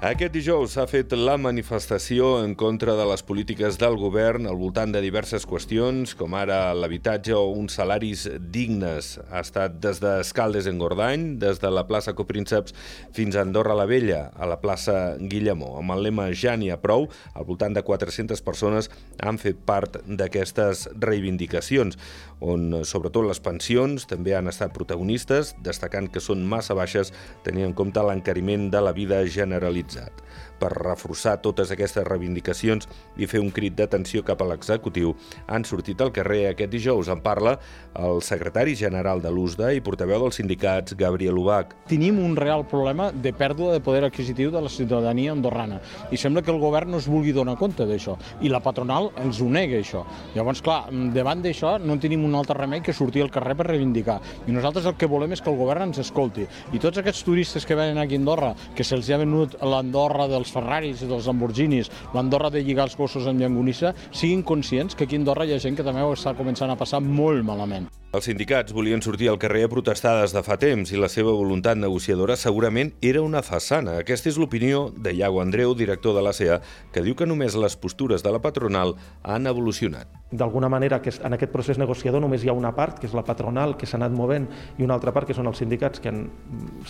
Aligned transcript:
Aquest 0.00 0.32
dijous 0.32 0.72
s'ha 0.72 0.86
fet 0.88 1.10
la 1.12 1.34
manifestació 1.36 2.38
en 2.40 2.54
contra 2.56 2.94
de 2.96 3.04
les 3.04 3.20
polítiques 3.20 3.76
del 3.76 3.98
govern 4.00 4.46
al 4.48 4.56
voltant 4.56 4.94
de 4.94 5.02
diverses 5.04 5.44
qüestions, 5.44 6.14
com 6.16 6.32
ara 6.40 6.72
l'habitatge 6.72 7.34
o 7.36 7.50
uns 7.52 7.76
salaris 7.76 8.22
dignes. 8.40 9.10
Ha 9.28 9.42
estat 9.44 9.74
des 9.84 10.00
d'Escaldes 10.00 10.70
en 10.72 10.78
Gordany, 10.80 11.26
des 11.42 11.60
de 11.60 11.68
la 11.68 11.82
plaça 11.84 12.14
Coprínceps 12.16 12.72
fins 13.12 13.36
a 13.36 13.42
Andorra 13.44 13.76
la 13.76 13.84
Vella, 13.84 14.22
a 14.40 14.48
la 14.48 14.56
plaça 14.62 15.18
Guillemó. 15.20 15.74
Amb 15.82 15.92
el 15.92 16.06
lema 16.08 16.30
Ja 16.32 16.56
n'hi 16.56 16.72
ha 16.72 16.80
prou, 16.80 17.10
al 17.34 17.44
voltant 17.44 17.76
de 17.76 17.84
400 17.84 18.40
persones 18.40 18.88
han 19.20 19.36
fet 19.36 19.60
part 19.68 20.00
d'aquestes 20.08 20.86
reivindicacions, 20.96 22.00
on 22.40 22.86
sobretot 22.88 23.28
les 23.28 23.44
pensions 23.44 24.08
també 24.08 24.32
han 24.32 24.48
estat 24.48 24.72
protagonistes, 24.72 25.52
destacant 25.60 26.08
que 26.08 26.24
són 26.24 26.48
massa 26.48 26.72
baixes 26.72 27.12
tenint 27.44 27.68
en 27.68 27.76
compte 27.76 28.00
l'encariment 28.00 28.70
de 28.72 28.80
la 28.80 28.96
vida 28.96 29.20
generalitzada 29.28 29.89
realitzat. 29.90 30.22
Per 30.60 30.70
reforçar 30.76 31.38
totes 31.40 31.70
aquestes 31.72 32.04
reivindicacions 32.04 32.86
i 33.16 33.26
fer 33.26 33.40
un 33.40 33.50
crit 33.50 33.74
d'atenció 33.76 34.22
cap 34.22 34.42
a 34.42 34.48
l'executiu, 34.50 35.14
han 35.48 35.64
sortit 35.64 36.00
al 36.00 36.12
carrer 36.12 36.50
aquest 36.50 36.70
dijous. 36.70 37.08
En 37.08 37.20
parla 37.20 37.58
el 37.96 38.20
secretari 38.22 38.74
general 38.76 39.22
de 39.22 39.30
l'USDA 39.30 39.72
i 39.72 39.80
portaveu 39.80 40.20
dels 40.20 40.36
sindicats, 40.36 40.94
Gabriel 40.94 41.38
Ubach. 41.38 41.72
Tenim 41.88 42.18
un 42.20 42.36
real 42.36 42.66
problema 42.68 43.10
de 43.10 43.32
pèrdua 43.32 43.72
de 43.72 43.80
poder 43.80 44.04
adquisitiu 44.04 44.50
de 44.50 44.60
la 44.60 44.68
ciutadania 44.68 45.32
andorrana 45.32 45.80
i 46.10 46.16
sembla 46.20 46.42
que 46.42 46.52
el 46.52 46.60
govern 46.60 46.90
no 46.90 47.00
es 47.00 47.08
vulgui 47.08 47.32
donar 47.32 47.56
compte 47.56 47.86
d'això 47.88 48.18
i 48.42 48.52
la 48.52 48.60
patronal 48.60 49.10
ens 49.16 49.40
ho 49.40 49.48
nega 49.48 49.80
això. 49.80 50.04
Llavors, 50.34 50.60
clar, 50.60 50.90
davant 51.14 51.40
d'això 51.42 51.78
no 51.80 51.98
tenim 52.00 52.24
un 52.28 52.36
altre 52.36 52.58
remei 52.58 52.84
que 52.84 52.92
sortir 52.92 53.24
al 53.24 53.32
carrer 53.32 53.56
per 53.56 53.70
reivindicar 53.70 54.20
i 54.46 54.52
nosaltres 54.52 54.86
el 54.86 54.98
que 55.00 55.08
volem 55.08 55.32
és 55.32 55.40
que 55.40 55.50
el 55.50 55.58
govern 55.58 55.88
ens 55.88 56.02
escolti 56.04 56.44
i 56.72 56.78
tots 56.82 57.00
aquests 57.00 57.24
turistes 57.24 57.66
que 57.66 57.78
venen 57.78 57.98
aquí 57.98 58.18
a 58.18 58.20
Andorra, 58.20 58.52
que 58.76 58.84
se'ls 58.84 59.08
ha 59.10 59.18
venut 59.20 59.56
l'Andorra 59.80 60.28
dels 60.28 60.52
Ferraris 60.52 61.00
i 61.02 61.08
dels 61.10 61.26
Lamborghinis, 61.30 61.90
l'Andorra 62.14 62.52
de 62.52 62.62
lligar 62.64 62.86
els 62.90 62.98
gossos 62.98 63.26
amb 63.30 63.40
llangonissa, 63.40 63.94
siguin 64.12 64.44
conscients 64.44 64.94
que 64.94 65.08
aquí 65.08 65.16
a 65.16 65.22
Andorra 65.24 65.48
hi 65.48 65.56
ha 65.56 65.62
gent 65.62 65.78
que 65.78 65.86
també 65.86 66.04
ho 66.04 66.12
està 66.16 66.36
començant 66.36 66.70
a 66.70 66.78
passar 66.78 67.00
molt 67.00 67.44
malament. 67.46 67.88
Els 68.10 68.24
sindicats 68.26 68.74
volien 68.74 68.98
sortir 69.06 69.28
al 69.30 69.36
carrer 69.38 69.60
a 69.62 69.68
protestar 69.70 70.16
des 70.18 70.32
de 70.34 70.40
fa 70.42 70.56
temps 70.58 70.90
i 70.90 70.98
la 70.98 71.06
seva 71.06 71.30
voluntat 71.30 71.78
negociadora 71.78 72.34
segurament 72.34 72.88
era 73.06 73.20
una 73.22 73.38
façana. 73.46 74.00
Aquesta 74.00 74.26
és 74.32 74.38
l'opinió 74.42 74.88
de 74.90 75.12
Iago 75.14 75.38
Andreu, 75.38 75.76
director 75.78 76.16
de 76.16 76.24
l'ACA, 76.26 76.56
que 76.90 77.04
diu 77.06 77.14
que 77.14 77.28
només 77.30 77.54
les 77.54 77.78
postures 77.78 78.26
de 78.26 78.34
la 78.34 78.42
patronal 78.42 78.96
han 79.22 79.46
evolucionat. 79.46 80.10
D'alguna 80.34 80.66
manera, 80.66 80.98
que 80.98 81.14
en 81.22 81.38
aquest 81.38 81.54
procés 81.54 81.78
negociador 81.78 82.18
només 82.26 82.42
hi 82.42 82.50
ha 82.50 82.58
una 82.58 82.74
part, 82.74 82.98
que 82.98 83.06
és 83.06 83.14
la 83.14 83.22
patronal, 83.22 83.76
que 83.78 83.86
s'ha 83.86 84.00
anat 84.02 84.10
movent, 84.10 84.50
i 84.74 84.82
una 84.82 84.98
altra 84.98 85.14
part, 85.14 85.30
que 85.30 85.38
són 85.38 85.46
els 85.46 85.62
sindicats, 85.62 86.02
que 86.02 86.10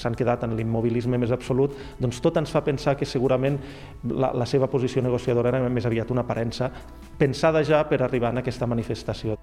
s'han 0.00 0.16
quedat 0.16 0.48
en 0.48 0.56
l'immobilisme 0.56 1.20
més 1.20 1.36
absolut, 1.36 1.76
doncs 2.00 2.24
tot 2.24 2.40
ens 2.40 2.48
fa 2.48 2.64
pensar 2.64 2.96
que 2.96 3.04
segurament 3.04 3.60
la, 4.08 4.32
la 4.32 4.48
seva 4.48 4.72
posició 4.72 5.04
negociadora 5.04 5.52
era 5.52 5.68
més 5.68 5.84
aviat 5.84 6.16
una 6.16 6.24
aparença 6.24 6.72
pensada 7.20 7.60
ja 7.60 7.84
per 7.84 8.00
arribar 8.00 8.32
a 8.32 8.40
aquesta 8.40 8.64
manifestació. 8.64 9.36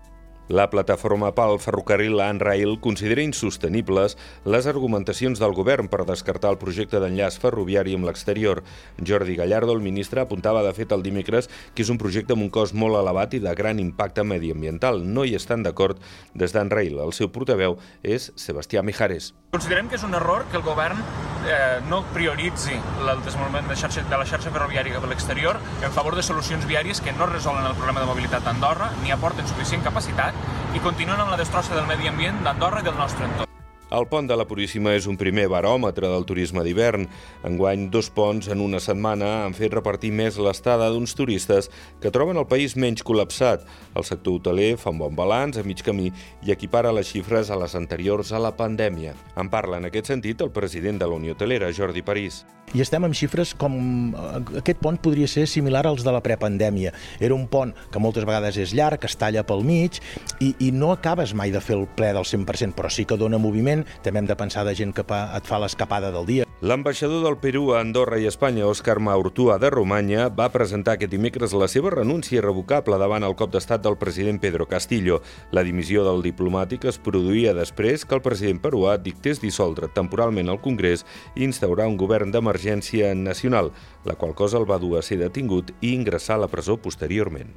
La 0.47 0.69
plataforma 0.71 1.33
pel 1.35 1.57
ferrocarril 1.59 2.21
Anrail 2.23 2.77
considera 2.79 3.23
insostenibles 3.25 4.15
les 4.47 4.67
argumentacions 4.71 5.41
del 5.43 5.51
govern 5.51 5.89
per 5.91 6.05
descartar 6.07 6.53
el 6.53 6.59
projecte 6.61 7.01
d'enllaç 7.03 7.35
ferroviari 7.43 7.97
amb 7.97 8.07
l'exterior. 8.07 8.63
Jordi 9.03 9.35
Gallardo, 9.35 9.75
el 9.75 9.83
ministre, 9.83 10.23
apuntava 10.23 10.63
de 10.63 10.71
fet 10.71 10.95
el 10.95 11.03
dimecres 11.03 11.51
que 11.75 11.83
és 11.83 11.91
un 11.91 11.99
projecte 11.99 12.31
amb 12.31 12.47
un 12.47 12.53
cost 12.53 12.71
molt 12.71 12.95
elevat 12.95 13.35
i 13.35 13.43
de 13.43 13.55
gran 13.59 13.83
impacte 13.83 14.23
mediambiental. 14.23 15.03
No 15.03 15.27
hi 15.27 15.35
estan 15.35 15.67
d'acord 15.67 15.99
des 16.33 16.55
d'Anrail. 16.55 16.95
El 17.03 17.11
seu 17.11 17.27
portaveu 17.27 17.75
és 18.01 18.31
Sebastià 18.39 18.85
Mijares. 18.87 19.33
Considerem 19.51 19.91
que 19.91 19.99
és 19.99 20.07
un 20.07 20.15
error 20.15 20.47
que 20.47 20.61
el 20.61 20.63
govern 20.63 21.03
eh, 21.47 21.79
no 21.89 22.01
prioritzi 22.13 22.75
el 22.75 23.21
desenvolupament 23.23 23.67
de, 23.67 23.77
xarxa, 23.79 24.03
de 24.07 24.19
la 24.19 24.27
xarxa 24.27 24.51
ferroviària 24.53 24.95
cap 24.97 25.07
a 25.07 25.11
l'exterior 25.11 25.59
en 25.83 25.93
favor 25.95 26.15
de 26.15 26.23
solucions 26.25 26.67
viàries 26.69 27.01
que 27.03 27.13
no 27.15 27.27
resolen 27.29 27.65
el 27.65 27.75
problema 27.79 28.03
de 28.03 28.09
mobilitat 28.09 28.45
d'Andorra 28.47 28.91
ni 29.03 29.13
aporten 29.15 29.47
suficient 29.47 29.83
capacitat 29.85 30.36
i 30.77 30.81
continuen 30.85 31.21
amb 31.23 31.33
la 31.33 31.39
destrossa 31.39 31.73
del 31.73 31.89
medi 31.89 32.11
ambient 32.11 32.43
d'Andorra 32.45 32.85
i 32.85 32.89
del 32.89 32.97
nostre 33.01 33.25
entorn. 33.25 33.46
El 33.87 34.03
pont 34.11 34.25
de 34.27 34.35
la 34.35 34.43
Puríssima 34.43 34.91
és 34.97 35.05
un 35.07 35.15
primer 35.15 35.45
baròmetre 35.47 36.09
del 36.11 36.25
turisme 36.27 36.59
d'hivern. 36.65 37.05
Enguany, 37.47 37.85
dos 37.93 38.09
ponts 38.11 38.49
en 38.51 38.59
una 38.59 38.81
setmana 38.83 39.29
han 39.45 39.55
fet 39.55 39.71
repartir 39.71 40.11
més 40.11 40.35
l'estada 40.43 40.89
d'uns 40.91 41.15
turistes 41.15 41.69
que 42.03 42.11
troben 42.11 42.35
el 42.35 42.49
país 42.51 42.75
menys 42.75 43.05
col·lapsat. 43.07 43.63
El 43.95 44.03
sector 44.03 44.41
hoteler 44.41 44.73
fa 44.75 44.91
un 44.91 44.99
bon 44.99 45.15
balanç 45.15 45.61
a 45.61 45.63
mig 45.63 45.85
camí 45.87 46.11
i 46.43 46.51
equipara 46.51 46.91
les 46.91 47.07
xifres 47.13 47.47
a 47.47 47.61
les 47.63 47.79
anteriors 47.79 48.35
a 48.35 48.43
la 48.43 48.51
pandèmia. 48.59 49.15
En 49.39 49.47
parla 49.47 49.79
en 49.79 49.87
aquest 49.87 50.11
sentit 50.11 50.43
el 50.43 50.51
president 50.51 50.99
de 50.99 51.07
la 51.07 51.21
Unió 51.23 51.39
Hotelera, 51.39 51.71
Jordi 51.71 52.03
París. 52.03 52.43
I 52.75 52.81
estem 52.83 53.05
amb 53.07 53.15
xifres 53.15 53.53
com... 53.55 53.77
Eh, 54.11 54.59
aquest 54.59 54.81
pont 54.83 54.97
podria 54.99 55.29
ser 55.31 55.45
similar 55.47 55.85
als 55.87 56.03
de 56.03 56.11
la 56.11 56.19
prepandèmia. 56.23 56.91
Era 57.23 57.35
un 57.35 57.45
pont 57.47 57.71
que 57.93 58.01
moltes 58.03 58.27
vegades 58.27 58.59
és 58.59 58.73
llarg, 58.75 59.05
es 59.07 59.15
talla 59.15 59.45
pel 59.47 59.63
mig 59.63 60.01
i, 60.43 60.51
i 60.59 60.73
no 60.75 60.91
acabes 60.91 61.31
mai 61.31 61.53
de 61.55 61.61
fer 61.63 61.77
el 61.77 61.85
ple 61.95 62.11
del 62.17 62.27
100%, 62.27 62.75
però 62.75 62.91
sí 62.91 63.07
que 63.07 63.15
dona 63.15 63.39
moviment 63.39 63.76
moment 63.77 64.03
també 64.03 64.21
hem 64.21 64.27
de 64.27 64.35
pensar 64.35 64.65
de 64.65 64.73
gent 64.75 64.93
que 64.93 65.03
et 65.03 65.47
fa 65.47 65.59
l'escapada 65.59 66.11
del 66.11 66.25
dia. 66.25 66.45
L'ambaixador 66.61 67.23
del 67.23 67.37
Perú 67.37 67.73
a 67.73 67.81
Andorra 67.81 68.17
i 68.17 68.25
Espanya, 68.25 68.65
Òscar 68.65 68.99
Maurtua 68.99 69.59
de 69.59 69.69
Romanya, 69.69 70.29
va 70.29 70.49
presentar 70.49 70.95
aquest 70.95 71.11
dimecres 71.11 71.53
la 71.53 71.67
seva 71.67 71.91
renúncia 71.93 72.39
irrevocable 72.39 72.97
davant 72.97 73.23
el 73.23 73.35
cop 73.37 73.51
d'estat 73.53 73.83
del 73.83 73.97
president 73.97 74.41
Pedro 74.41 74.65
Castillo. 74.65 75.21
La 75.51 75.63
dimissió 75.63 76.03
del 76.07 76.23
diplomàtic 76.25 76.87
es 76.89 76.97
produïa 76.97 77.53
després 77.53 78.05
que 78.05 78.17
el 78.17 78.25
president 78.25 78.61
peruà 78.63 78.97
dictés 78.97 79.41
dissoldre 79.41 79.91
temporalment 79.93 80.49
el 80.49 80.61
Congrés 80.61 81.05
i 81.35 81.45
instaurar 81.45 81.87
un 81.87 81.97
govern 81.97 82.33
d'emergència 82.33 83.13
nacional, 83.13 83.71
la 84.05 84.15
qual 84.15 84.33
cosa 84.33 84.57
el 84.57 84.69
va 84.69 84.81
dur 84.81 84.97
a 84.97 85.05
ser 85.05 85.21
detingut 85.21 85.75
i 85.81 85.93
ingressar 85.93 86.37
a 86.37 86.47
la 86.47 86.49
presó 86.49 86.77
posteriorment. 86.81 87.53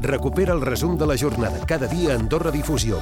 Recupera 0.00 0.54
el 0.54 0.62
resum 0.64 0.96
de 0.96 1.06
la 1.06 1.18
jornada 1.18 1.60
cada 1.66 1.86
dia 1.86 2.14
a 2.14 2.16
Andorra 2.16 2.50
Difusió. 2.50 2.96